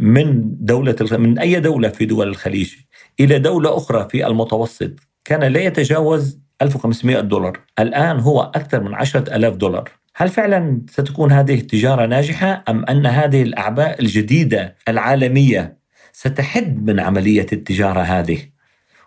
من 0.01 0.43
دولة 0.61 0.97
من 1.13 1.39
أي 1.39 1.61
دولة 1.61 1.89
في 1.89 2.05
دول 2.05 2.29
الخليج 2.29 2.75
إلى 3.21 3.39
دولة 3.39 3.77
أخرى 3.77 4.09
في 4.11 4.27
المتوسط 4.27 4.91
كان 5.25 5.53
لا 5.53 5.61
يتجاوز 5.61 6.44
1500 6.63 7.21
دولار 7.21 7.61
الآن 7.79 8.21
هو 8.21 8.43
أكثر 8.43 8.83
من 8.83 8.95
10000 8.95 9.57
دولار 9.57 9.91
هل 10.17 10.29
فعلا 10.29 10.83
ستكون 10.91 11.33
هذه 11.33 11.55
التجارة 11.55 12.07
ناجحة 12.07 12.65
أم 12.69 12.85
أن 12.85 13.07
هذه 13.07 13.43
الأعباء 13.43 14.01
الجديدة 14.01 14.77
العالمية 14.89 15.79
ستحد 16.13 16.91
من 16.91 17.01
عملية 17.01 17.47
التجارة 17.53 18.01
هذه؟ 18.01 18.54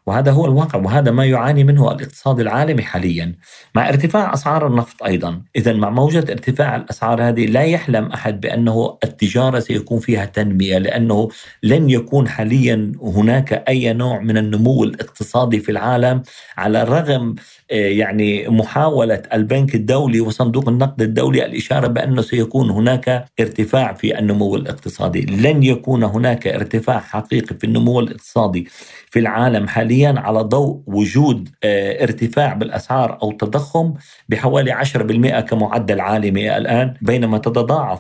وهذا 0.08 0.32
هو 0.32 0.46
الواقع 0.46 0.80
وهذا 0.80 1.12
ما 1.12 1.26
يعاني 1.26 1.64
منه 1.64 1.92
الاقتصاد 1.92 2.40
العالمي 2.40 2.84
حاليا. 2.84 3.36
مع 3.76 3.90
ارتفاع 3.90 4.34
أسعار 4.34 4.68
النفط 4.68 5.04
أيضا، 5.04 5.42
اذا 5.56 5.74
مع 5.74 5.90
موجة 5.90 6.26
ارتفاع 6.32 6.76
الأسعار 6.76 7.22
هذه 7.22 7.46
لا 7.46 7.62
يحلم 7.64 8.06
أحد 8.06 8.42
بأنه 8.42 8.98
التجارة 9.04 9.60
سيكون 9.60 10.00
فيها 10.00 10.26
تنمية 10.26 10.78
لأنه 10.78 11.30
لن 11.64 11.90
يكون 11.90 12.28
حاليا 12.28 12.92
هناك 13.02 13.54
أي 13.68 13.94
نوع 13.94 14.20
من 14.20 14.38
النمو 14.38 14.84
الاقتصادي 14.84 15.60
في 15.60 15.72
العالم 15.72 16.24
على 16.58 16.82
الرغم 16.82 17.36
آه، 17.72 17.76
يعني 17.76 18.48
محاولة 18.48 19.24
البنك 19.34 19.76
الدولي 19.76 20.22
وصندوق 20.22 20.70
النقد 20.70 21.02
الدولي 21.02 21.46
الإشارة 21.46 21.88
بأنه 21.88 22.22
سيكون 22.22 22.70
هناك 22.70 23.26
ارتفاع 23.40 23.94
في 23.94 24.20
النمو 24.20 24.56
الاقتصادي، 24.56 25.22
لن 25.22 25.64
يكون 25.64 26.04
هناك 26.04 26.48
ارتفاع 26.48 27.00
حقيقي 27.00 27.56
في 27.56 27.64
النمو 27.64 28.00
الاقتصادي. 28.00 28.68
في 29.10 29.20
العالم 29.20 29.68
حاليا 29.68 30.14
على 30.18 30.40
ضوء 30.40 30.82
وجود 30.88 31.50
آه، 31.64 32.04
ارتفاع 32.04 32.54
بالأسعار 32.54 33.20
أو 33.24 33.32
تضخم 33.32 33.94
بحوالي 34.30 34.72
10% 34.72 35.40
كمعدل 35.40 36.00
عالمي 36.00 36.58
الآن 36.58 36.94
بينما 37.02 37.38
تتضاعف 37.38 38.00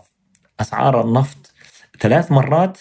أسعار 0.59 1.01
النفط 1.01 1.53
ثلاث 1.99 2.31
مرات 2.31 2.77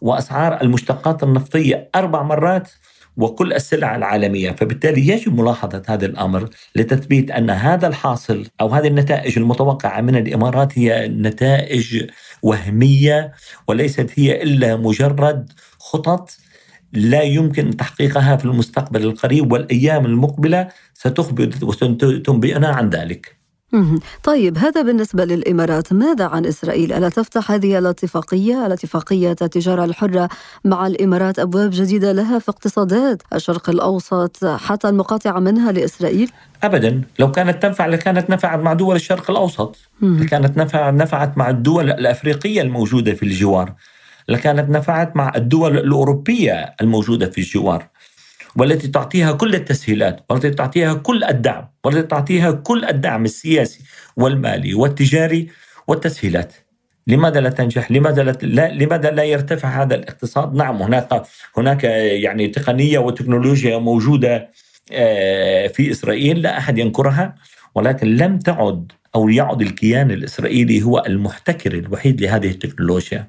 وأسعار 0.00 0.60
المشتقات 0.62 1.22
النفطية 1.22 1.90
أربع 1.94 2.22
مرات 2.22 2.70
وكل 3.16 3.52
السلع 3.52 3.96
العالمية، 3.96 4.50
فبالتالي 4.50 5.08
يجب 5.08 5.40
ملاحظة 5.40 5.82
هذا 5.88 6.06
الأمر 6.06 6.48
لتثبيت 6.76 7.30
أن 7.30 7.50
هذا 7.50 7.86
الحاصل 7.86 8.46
أو 8.60 8.68
هذه 8.68 8.86
النتائج 8.86 9.38
المتوقعة 9.38 10.00
من 10.00 10.16
الإمارات 10.16 10.78
هي 10.78 11.08
نتائج 11.08 12.04
وهمية 12.42 13.32
وليست 13.68 14.10
هي 14.16 14.42
إلا 14.42 14.76
مجرد 14.76 15.52
خطط 15.78 16.38
لا 16.92 17.22
يمكن 17.22 17.76
تحقيقها 17.76 18.36
في 18.36 18.44
المستقبل 18.44 19.02
القريب 19.02 19.52
والأيام 19.52 20.04
المقبلة 20.06 20.68
ستخبر 20.94 21.50
وستنبئنا 21.62 22.68
عن 22.68 22.90
ذلك. 22.90 23.38
طيب 24.22 24.58
هذا 24.58 24.82
بالنسبة 24.82 25.24
للإمارات. 25.24 25.92
ماذا 25.92 26.24
عن 26.24 26.46
إسرائيل؟ 26.46 26.92
ألا 26.92 27.08
تفتح 27.08 27.50
هذه 27.50 27.78
الاتفاقية؟ 27.78 28.66
الاتفاقية 28.66 29.30
التجارة 29.30 29.84
الحرة 29.84 30.28
مع 30.64 30.86
الإمارات 30.86 31.38
أبواب 31.38 31.70
جديدة 31.72 32.12
لها 32.12 32.38
في 32.38 32.48
اقتصادات 32.48 33.22
الشرق 33.34 33.70
الأوسط 33.70 34.44
حتى 34.44 34.88
المقاطعة 34.88 35.38
منها 35.38 35.72
لإسرائيل؟ 35.72 36.30
أبدا. 36.62 37.02
لو 37.18 37.32
كانت 37.32 37.62
تنفع 37.62 37.86
لكانت 37.86 38.30
نفعت 38.30 38.58
مع 38.58 38.72
دول 38.72 38.96
الشرق 38.96 39.30
الأوسط. 39.30 39.76
لكانت 40.02 40.56
نفع 40.56 40.90
نفعت 40.90 41.38
مع 41.38 41.50
الدول 41.50 41.90
الأفريقية 41.90 42.62
الموجودة 42.62 43.14
في 43.14 43.22
الجوار. 43.22 43.72
لكانت 44.28 44.70
نفعت 44.70 45.16
مع 45.16 45.32
الدول 45.36 45.78
الأوروبية 45.78 46.74
الموجودة 46.80 47.30
في 47.30 47.38
الجوار 47.38 47.88
والتي 48.56 48.88
تعطيها 48.88 49.32
كل 49.32 49.54
التسهيلات 49.54 50.24
والتي 50.30 50.50
تعطيها 50.50 50.94
كل 50.94 51.24
الدعم 51.24 51.68
والتي 51.84 52.02
تعطيها 52.02 52.50
كل 52.50 52.84
الدعم 52.84 53.24
السياسي 53.24 53.80
والمالي 54.16 54.74
والتجاري 54.74 55.48
والتسهيلات 55.88 56.52
لماذا 57.06 57.40
لا 57.40 57.50
تنجح؟ 57.50 57.90
لماذا 57.90 58.22
لا 58.42 58.72
لماذا 58.72 59.10
لا 59.10 59.22
يرتفع 59.22 59.82
هذا 59.82 59.94
الاقتصاد؟ 59.94 60.54
نعم 60.54 60.82
هناك 60.82 61.22
هناك 61.56 61.84
يعني 61.84 62.48
تقنية 62.48 62.98
وتكنولوجيا 62.98 63.78
موجودة 63.78 64.50
آه، 64.92 65.66
في 65.66 65.90
إسرائيل 65.90 66.42
لا 66.42 66.58
أحد 66.58 66.78
ينكرها 66.78 67.34
ولكن 67.74 68.16
لم 68.16 68.38
تعد 68.38 68.92
أو 69.14 69.28
يعد 69.28 69.62
الكيان 69.62 70.10
الإسرائيلي 70.10 70.82
هو 70.82 71.04
المحتكر 71.06 71.72
الوحيد 71.72 72.20
لهذه 72.20 72.50
التكنولوجيا. 72.50 73.26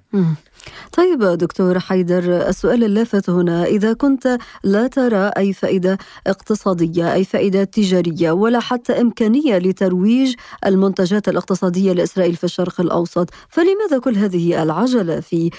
طيب 0.98 1.24
دكتور 1.24 1.80
حيدر 1.80 2.48
السؤال 2.48 2.84
اللافت 2.84 3.30
هنا 3.30 3.66
إذا 3.66 3.94
كنت 3.94 4.38
لا 4.64 4.88
ترى 4.88 5.32
أي 5.38 5.54
فائدة 5.54 5.98
اقتصادية 6.28 7.14
أي 7.14 7.24
فائدة 7.24 7.64
تجارية 7.64 8.32
ولا 8.32 8.60
حتى 8.60 9.02
إمكانية 9.02 9.58
لترويج 9.58 10.36
المنتجات 10.66 11.30
الاقتصادية 11.30 11.94
لإسرائيل 11.94 12.36
في 12.36 12.44
الشرق 12.44 12.82
الأوسط 12.82 13.30
فلماذا 13.50 14.00
كل 14.04 14.16
هذه 14.16 14.64
العجلة 14.64 15.20
في 15.20 15.50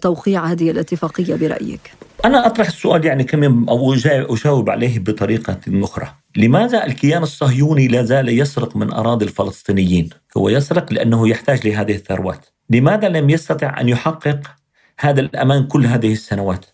توقيع 0.00 0.44
هذه 0.44 0.70
الاتفاقية 0.70 1.34
برأيك؟ 1.34 1.92
أنا 2.24 2.46
أطرح 2.46 2.66
السؤال 2.66 3.04
يعني 3.04 3.24
كم 3.24 3.68
أو 3.68 3.94
أجاوب 4.30 4.70
عليه 4.70 4.98
بطريقة 4.98 5.60
أخرى 5.68 6.08
لماذا 6.36 6.86
الكيان 6.86 7.22
الصهيوني 7.22 7.88
لا 7.88 8.02
زال 8.02 8.28
يسرق 8.40 8.76
من 8.76 8.92
أراضي 8.92 9.24
الفلسطينيين؟ 9.24 10.10
هو 10.36 10.48
يسرق 10.48 10.92
لأنه 10.92 11.28
يحتاج 11.28 11.66
لهذه 11.66 11.94
الثروات 11.94 12.46
لماذا 12.70 13.08
لم 13.08 13.30
يستطع 13.30 13.80
أن 13.80 13.88
يحقق 13.88 14.40
هذا 15.00 15.20
الأمان 15.20 15.66
كل 15.66 15.86
هذه 15.86 16.12
السنوات؟ 16.12 16.66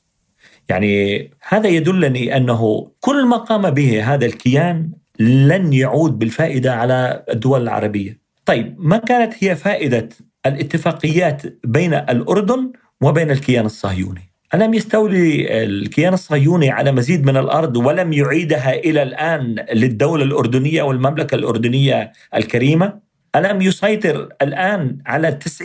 يعني 0.69 1.31
هذا 1.49 1.69
يدلني 1.69 2.37
أنه 2.37 2.91
كل 3.01 3.27
ما 3.27 3.37
قام 3.37 3.71
به 3.71 4.15
هذا 4.15 4.27
الكيان 4.27 4.91
لن 5.19 5.73
يعود 5.73 6.19
بالفائدة 6.19 6.75
على 6.75 7.25
الدول 7.31 7.63
العربية. 7.63 8.19
طيب 8.47 8.77
ما 8.79 8.97
كانت 8.97 9.35
هي 9.45 9.57
فائدة 9.57 10.09
الاتفاقيات 10.47 11.43
بين 11.65 11.95
الأردن 11.95 12.73
وبين 13.01 13.31
الكيان 13.31 13.67
الصهيوني؟ 13.67 14.31
ألم 14.55 14.75
يستولي 14.75 15.65
الكيان 15.65 16.15
الصهيوني 16.15 16.71
على 16.71 16.93
مزيد 16.93 17.27
من 17.27 17.37
الأرض 17.37 17.77
ولم 17.77 18.13
يعيدها 18.13 18.75
إلى 18.75 19.03
الآن 19.03 19.57
للدولة 19.73 20.25
الأردنية 20.25 20.83
والمملكة 20.83 21.35
الأردنية 21.35 22.13
الكريمة؟ 22.35 23.04
ألم 23.37 23.63
يسيطر 23.63 24.29
الآن 24.43 24.99
على 25.07 25.39
90% 25.61 25.65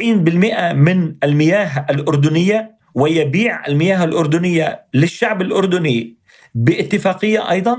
من 0.73 1.15
المياه 1.23 1.85
الأردنية 1.89 2.79
ويبيع 2.95 3.67
المياه 3.67 4.03
الأردنية 4.03 4.85
للشعب 4.93 5.41
الأردني 5.41 6.17
باتفاقية 6.55 7.51
أيضا 7.51 7.77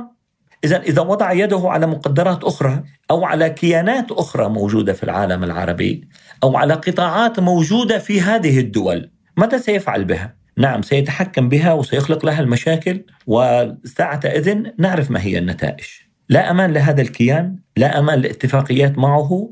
إذا 0.65 0.83
إذا 0.83 1.03
وضع 1.03 1.33
يده 1.33 1.63
على 1.65 1.87
مقدرات 1.87 2.45
أخرى 2.45 2.83
أو 3.11 3.25
على 3.25 3.51
كيانات 3.51 4.13
أخرى 4.13 4.49
موجودة 4.49 4.93
في 4.93 5.03
العالم 5.03 5.45
العربي 5.45 6.09
أو 6.43 6.57
على 6.57 6.75
قطاعات 6.75 7.41
موجودة 7.41 7.99
في 7.99 8.21
هذه 8.21 8.61
الدول 8.61 9.11
ماذا 9.37 9.59
سيفعل 9.59 10.05
بها؟ 10.05 10.35
نعم 10.57 10.83
سيتحكم 10.83 11.49
بها 11.49 11.73
وسيخلق 11.73 12.27
لها 12.27 12.41
المشاكل 12.41 13.05
وساعة 13.27 14.21
إذن 14.25 14.73
نعرف 14.79 15.11
ما 15.11 15.23
هي 15.23 15.39
النتائج 15.39 15.85
لا 16.29 16.51
أمان 16.51 16.73
لهذا 16.73 17.03
الكيان 17.03 17.57
لا 17.77 17.99
أمان 17.99 18.21
لاتفاقيات 18.21 18.99
معه 18.99 19.51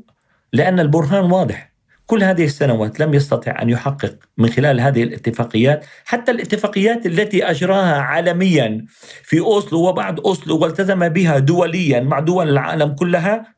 لأن 0.53 0.79
البرهان 0.79 1.31
واضح. 1.31 1.69
كل 2.05 2.23
هذه 2.23 2.45
السنوات 2.45 2.99
لم 2.99 3.13
يستطع 3.13 3.61
أن 3.61 3.69
يحقق 3.69 4.15
من 4.37 4.49
خلال 4.49 4.81
هذه 4.81 5.03
الاتفاقيات 5.03 5.85
حتى 6.05 6.31
الاتفاقيات 6.31 7.05
التي 7.05 7.43
أجراها 7.51 7.95
عالميا 8.01 8.85
في 9.23 9.39
أوسلو 9.39 9.89
وبعد 9.89 10.19
أوسلو 10.19 10.57
والتزم 10.57 11.09
بها 11.09 11.39
دوليا 11.39 11.99
مع 11.99 12.19
دول 12.19 12.49
العالم 12.49 12.93
كلها 12.93 13.55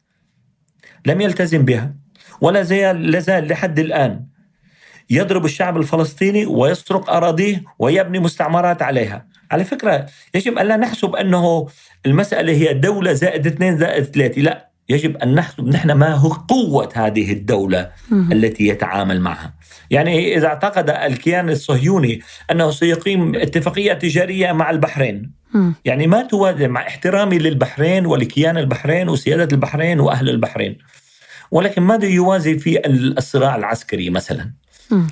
لم 1.06 1.22
يلتزم 1.22 1.66
بها. 1.66 1.96
ولا 2.42 2.62
زال 2.62 3.48
لحد 3.48 3.80
الآن 3.80 4.26
يضرب 5.10 5.46
الشعب 5.46 5.78
الفلسطيني 5.78 6.46
ويسرق 6.46 7.10
أراضيه 7.10 7.64
ويبني 7.80 8.20
مستعمرات 8.20 8.82
عليها. 8.82 9.28
على 9.52 9.64
فكرة 9.64 10.06
يجب 10.36 10.58
أن 10.58 10.68
لا 10.68 10.78
نحسب 10.78 11.16
أنه 11.16 11.68
المسألة 12.06 12.54
هي 12.54 12.74
دولة 12.74 13.14
زائد 13.14 13.48
اثنين 13.48 13.78
زائد 13.78 14.04
ثلاثة. 14.04 14.42
لا. 14.42 14.71
يجب 14.90 15.18
أن 15.18 15.36
نحسب 15.36 15.68
نحن 15.68 15.92
ما 15.92 16.14
هو 16.14 16.30
قوة 16.30 16.90
هذه 16.96 17.32
الدولة 17.34 17.92
التي 18.32 18.68
يتعامل 18.68 19.22
معها. 19.22 19.54
يعني 19.90 20.38
إذا 20.38 20.48
اعتقد 20.48 20.90
الكيان 20.90 21.50
الصهيوني 21.50 22.22
أنه 22.52 22.72
سيقيم 22.72 23.36
اتفاقية 23.36 23.94
تجارية 23.94 24.52
مع 24.52 24.70
البحرين. 24.70 25.32
يعني 25.86 26.08
ما 26.08 26.22
توازن 26.22 26.70
مع 26.70 26.88
احترامي 26.88 27.38
للبحرين 27.38 28.06
ولكيان 28.06 28.58
البحرين 28.58 29.10
وسيادة 29.10 29.48
البحرين 29.52 30.00
وأهل 30.00 30.30
البحرين. 30.30 30.78
ولكن 31.52 31.82
ماذا 31.82 32.06
يوازي 32.06 32.60
في 32.60 32.88
الصراع 33.18 33.56
العسكري 33.56 34.10
مثلا؟ 34.10 34.52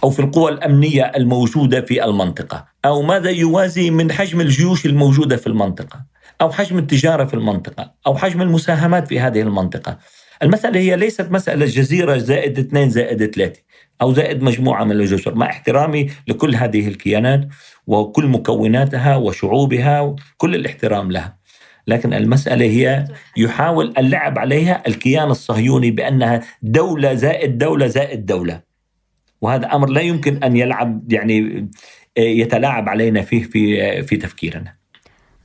أو 0.03 0.09
في 0.09 0.19
القوى 0.19 0.51
الأمنية 0.51 1.03
الموجودة 1.03 1.81
في 1.81 2.05
المنطقة؟ 2.05 2.65
أو 2.85 3.01
ماذا 3.01 3.29
يوازي 3.29 3.91
من 3.91 4.11
حجم 4.11 4.41
الجيوش 4.41 4.85
الموجودة 4.85 5.37
في 5.37 5.47
المنطقة؟ 5.47 6.08
أو 6.41 6.51
حجم 6.51 6.77
التجارة 6.77 7.25
في 7.25 7.33
المنطقة 7.33 7.93
أو 8.07 8.15
حجم 8.17 8.41
المساهمات 8.41 9.07
في 9.07 9.19
هذه 9.19 9.41
المنطقة. 9.41 9.97
المسألة 10.43 10.79
هي 10.79 10.95
ليست 10.95 11.31
مسألة 11.31 11.65
جزيرة 11.65 12.17
زائد 12.17 12.59
اثنين 12.59 12.89
زائد 12.89 13.35
ثلاثة 13.35 13.61
أو 14.01 14.13
زائد 14.13 14.43
مجموعة 14.43 14.83
من 14.83 14.91
الجزر 14.91 15.35
مع 15.35 15.45
احترامي 15.45 16.09
لكل 16.27 16.55
هذه 16.55 16.87
الكيانات 16.87 17.47
وكل 17.87 18.27
مكوناتها 18.27 19.15
وشعوبها 19.15 20.15
كل 20.37 20.55
الاحترام 20.55 21.11
لها. 21.11 21.39
لكن 21.87 22.13
المسألة 22.13 22.65
هي 22.65 23.05
يحاول 23.37 23.93
اللعب 23.97 24.39
عليها 24.39 24.83
الكيان 24.87 25.29
الصهيوني 25.29 25.91
بأنها 25.91 26.41
دولة 26.61 27.13
زائد 27.13 27.57
دولة 27.57 27.87
زائد 27.87 28.25
دولة. 28.25 28.61
وهذا 29.41 29.65
أمر 29.65 29.89
لا 29.89 30.01
يمكن 30.01 30.43
أن 30.43 30.57
يلعب 30.57 31.13
يعني 31.13 31.69
يتلاعب 32.17 32.89
علينا 32.89 33.21
فيه 33.21 33.43
في 33.43 34.03
في 34.03 34.17
تفكيرنا. 34.17 34.78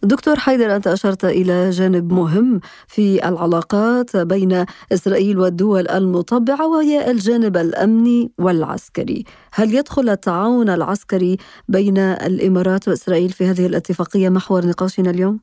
دكتور 0.05 0.39
حيدر 0.39 0.77
أنت 0.77 0.87
أشرت 0.87 1.25
إلى 1.25 1.71
جانب 1.71 2.13
مهم 2.13 2.61
في 2.87 3.29
العلاقات 3.29 4.17
بين 4.17 4.65
إسرائيل 4.93 5.39
والدول 5.39 5.89
المطبعة 5.89 6.67
وهي 6.69 7.11
الجانب 7.11 7.57
الأمني 7.57 8.31
والعسكري. 8.39 9.25
هل 9.53 9.75
يدخل 9.75 10.09
التعاون 10.09 10.69
العسكري 10.69 11.37
بين 11.69 11.99
الإمارات 11.99 12.89
وإسرائيل 12.89 13.31
في 13.31 13.47
هذه 13.47 13.67
الاتفاقية 13.67 14.29
محور 14.29 14.67
نقاشنا 14.67 15.11
اليوم؟ 15.11 15.41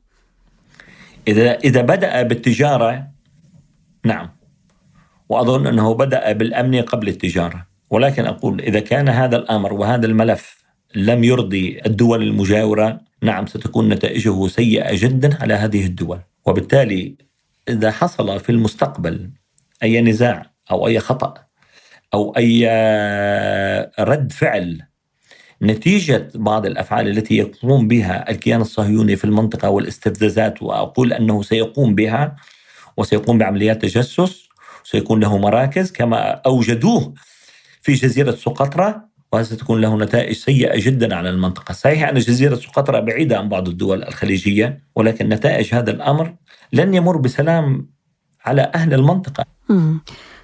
إذا 1.28 1.58
إذا 1.58 1.82
بدأ 1.82 2.22
بالتجارة 2.22 3.06
نعم. 4.04 4.28
وأظن 5.28 5.66
أنه 5.66 5.94
بدأ 5.94 6.32
بالأمن 6.32 6.82
قبل 6.82 7.08
التجارة. 7.08 7.66
ولكن 7.90 8.24
أقول 8.26 8.60
إذا 8.60 8.80
كان 8.80 9.08
هذا 9.08 9.36
الأمر 9.36 9.72
وهذا 9.72 10.06
الملف 10.06 10.62
لم 10.94 11.24
يرضي 11.24 11.80
الدول 11.86 12.22
المجاورة 12.22 13.00
نعم 13.22 13.46
ستكون 13.46 13.88
نتائجه 13.88 14.46
سيئة 14.46 14.94
جدا 14.94 15.42
على 15.42 15.54
هذه 15.54 15.86
الدول. 15.86 16.20
وبالتالي 16.46 17.16
إذا 17.68 17.90
حصل 17.90 18.40
في 18.40 18.50
المستقبل 18.50 19.30
أي 19.82 20.00
نزاع 20.00 20.50
أو 20.70 20.86
أي 20.86 21.00
خطأ 21.00 21.34
أو 22.14 22.36
أي 22.36 22.66
رد 24.00 24.32
فعل 24.32 24.82
نتيجة 25.62 26.28
بعض 26.34 26.66
الأفعال 26.66 27.08
التي 27.08 27.36
يقوم 27.36 27.88
بها 27.88 28.30
الكيان 28.30 28.60
الصهيوني 28.60 29.16
في 29.16 29.24
المنطقة 29.24 29.70
والاستفزازات 29.70 30.62
وأقول 30.62 31.12
أنه 31.12 31.42
سيقوم 31.42 31.94
بها 31.94 32.36
وسيقوم 32.96 33.38
بعمليات 33.38 33.82
تجسس 33.82 34.48
سيكون 34.84 35.20
له 35.20 35.38
مراكز 35.38 35.92
كما 35.92 36.30
أوجدوه 36.46 37.14
في 37.82 37.92
جزيرة 37.92 38.30
سقطرى 38.30 39.00
وستكون 39.34 39.80
له 39.80 39.96
نتائج 39.96 40.36
سيئة 40.36 40.80
جدا 40.84 41.14
على 41.14 41.30
المنطقة. 41.30 41.72
صحيح 41.72 42.08
أن 42.08 42.18
جزيرة 42.18 42.54
سقطرى 42.54 43.00
بعيدة 43.00 43.38
عن 43.38 43.48
بعض 43.48 43.68
الدول 43.68 44.02
الخليجية 44.02 44.82
ولكن 44.96 45.28
نتائج 45.28 45.74
هذا 45.74 45.90
الأمر 45.90 46.34
لن 46.72 46.94
يمر 46.94 47.16
بسلام 47.16 47.88
على 48.44 48.72
أهل 48.74 48.94
المنطقة. 48.94 49.44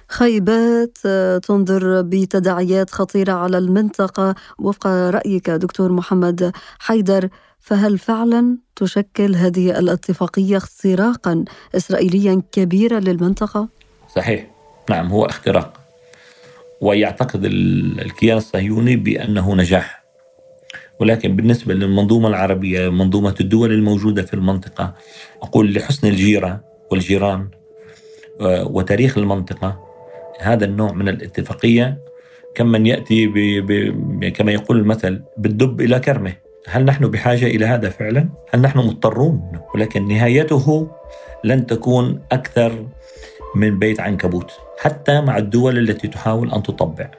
خيبات 0.09 0.97
آه، 1.05 1.37
تنذر 1.37 2.01
بتداعيات 2.01 2.89
خطيرة 2.89 3.33
على 3.33 3.57
المنطقة 3.57 4.35
وفق 4.59 4.87
رأيك 4.87 5.49
دكتور 5.49 5.91
محمد 5.91 6.51
حيدر 6.79 7.29
فهل 7.59 7.97
فعلا 7.97 8.57
تشكل 8.75 9.35
هذه 9.35 9.79
الاتفاقية 9.79 10.57
اختراقا 10.57 11.45
إسرائيليا 11.75 12.41
كبيرا 12.51 12.99
للمنطقة؟ 12.99 13.67
صحيح. 14.15 14.47
نعم 14.89 15.07
هو 15.07 15.25
اختراق. 15.25 15.88
ويعتقد 16.81 17.45
الكيان 17.45 18.37
الصهيوني 18.37 18.95
بأنه 18.95 19.55
نجاح 19.55 20.03
ولكن 20.99 21.35
بالنسبة 21.35 21.73
للمنظومة 21.73 22.27
العربية 22.27 22.89
منظومة 22.89 23.35
الدول 23.41 23.71
الموجودة 23.71 24.23
في 24.23 24.33
المنطقة 24.33 24.93
أقول 25.41 25.73
لحسن 25.73 26.07
الجيرة 26.07 26.63
والجيران 26.91 27.47
آه، 28.41 28.67
وتاريخ 28.67 29.17
المنطقة 29.17 29.79
هذا 30.39 30.65
النوع 30.65 30.91
من 30.91 31.09
الاتفاقية 31.09 31.97
كم 32.55 32.67
من 32.67 32.85
يأتي 32.85 33.27
ب... 33.27 33.33
ب... 33.65 34.25
كما 34.25 34.51
يقول 34.51 34.77
المثل 34.77 35.21
بالدب 35.37 35.81
إلى 35.81 35.99
كرمه 35.99 36.33
هل 36.67 36.85
نحن 36.85 37.07
بحاجة 37.07 37.45
إلى 37.45 37.65
هذا 37.65 37.89
فعلا؟ 37.89 38.29
هل 38.53 38.61
نحن 38.61 38.79
مضطرون؟ 38.79 39.51
ولكن 39.75 40.07
نهايته 40.07 40.91
لن 41.43 41.65
تكون 41.65 42.21
أكثر 42.31 42.85
من 43.55 43.79
بيت 43.79 43.99
عنكبوت 43.99 44.51
حتى 44.79 45.21
مع 45.21 45.37
الدول 45.37 45.77
التي 45.77 46.07
تحاول 46.07 46.51
أن 46.51 46.63
تطبع. 46.63 47.11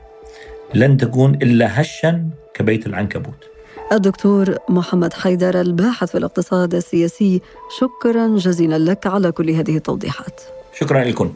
لن 0.75 0.97
تكون 0.97 1.35
إلا 1.35 1.81
هشا 1.81 2.29
كبيت 2.55 2.87
العنكبوت. 2.87 3.51
الدكتور 3.93 4.55
محمد 4.69 5.13
حيدر 5.13 5.61
الباحث 5.61 6.11
في 6.11 6.19
الاقتصاد 6.19 6.75
السياسي 6.75 7.41
شكرا 7.79 8.37
جزيلا 8.37 8.79
لك 8.79 9.07
على 9.07 9.33
كل 9.33 9.51
هذه 9.51 9.77
التوضيحات. 9.77 10.41
شكرا 10.75 11.05
لكم. 11.05 11.35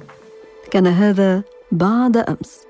كان 0.71 0.87
هذا 0.87 1.43
بعد 1.73 2.17
أمس. 2.17 2.67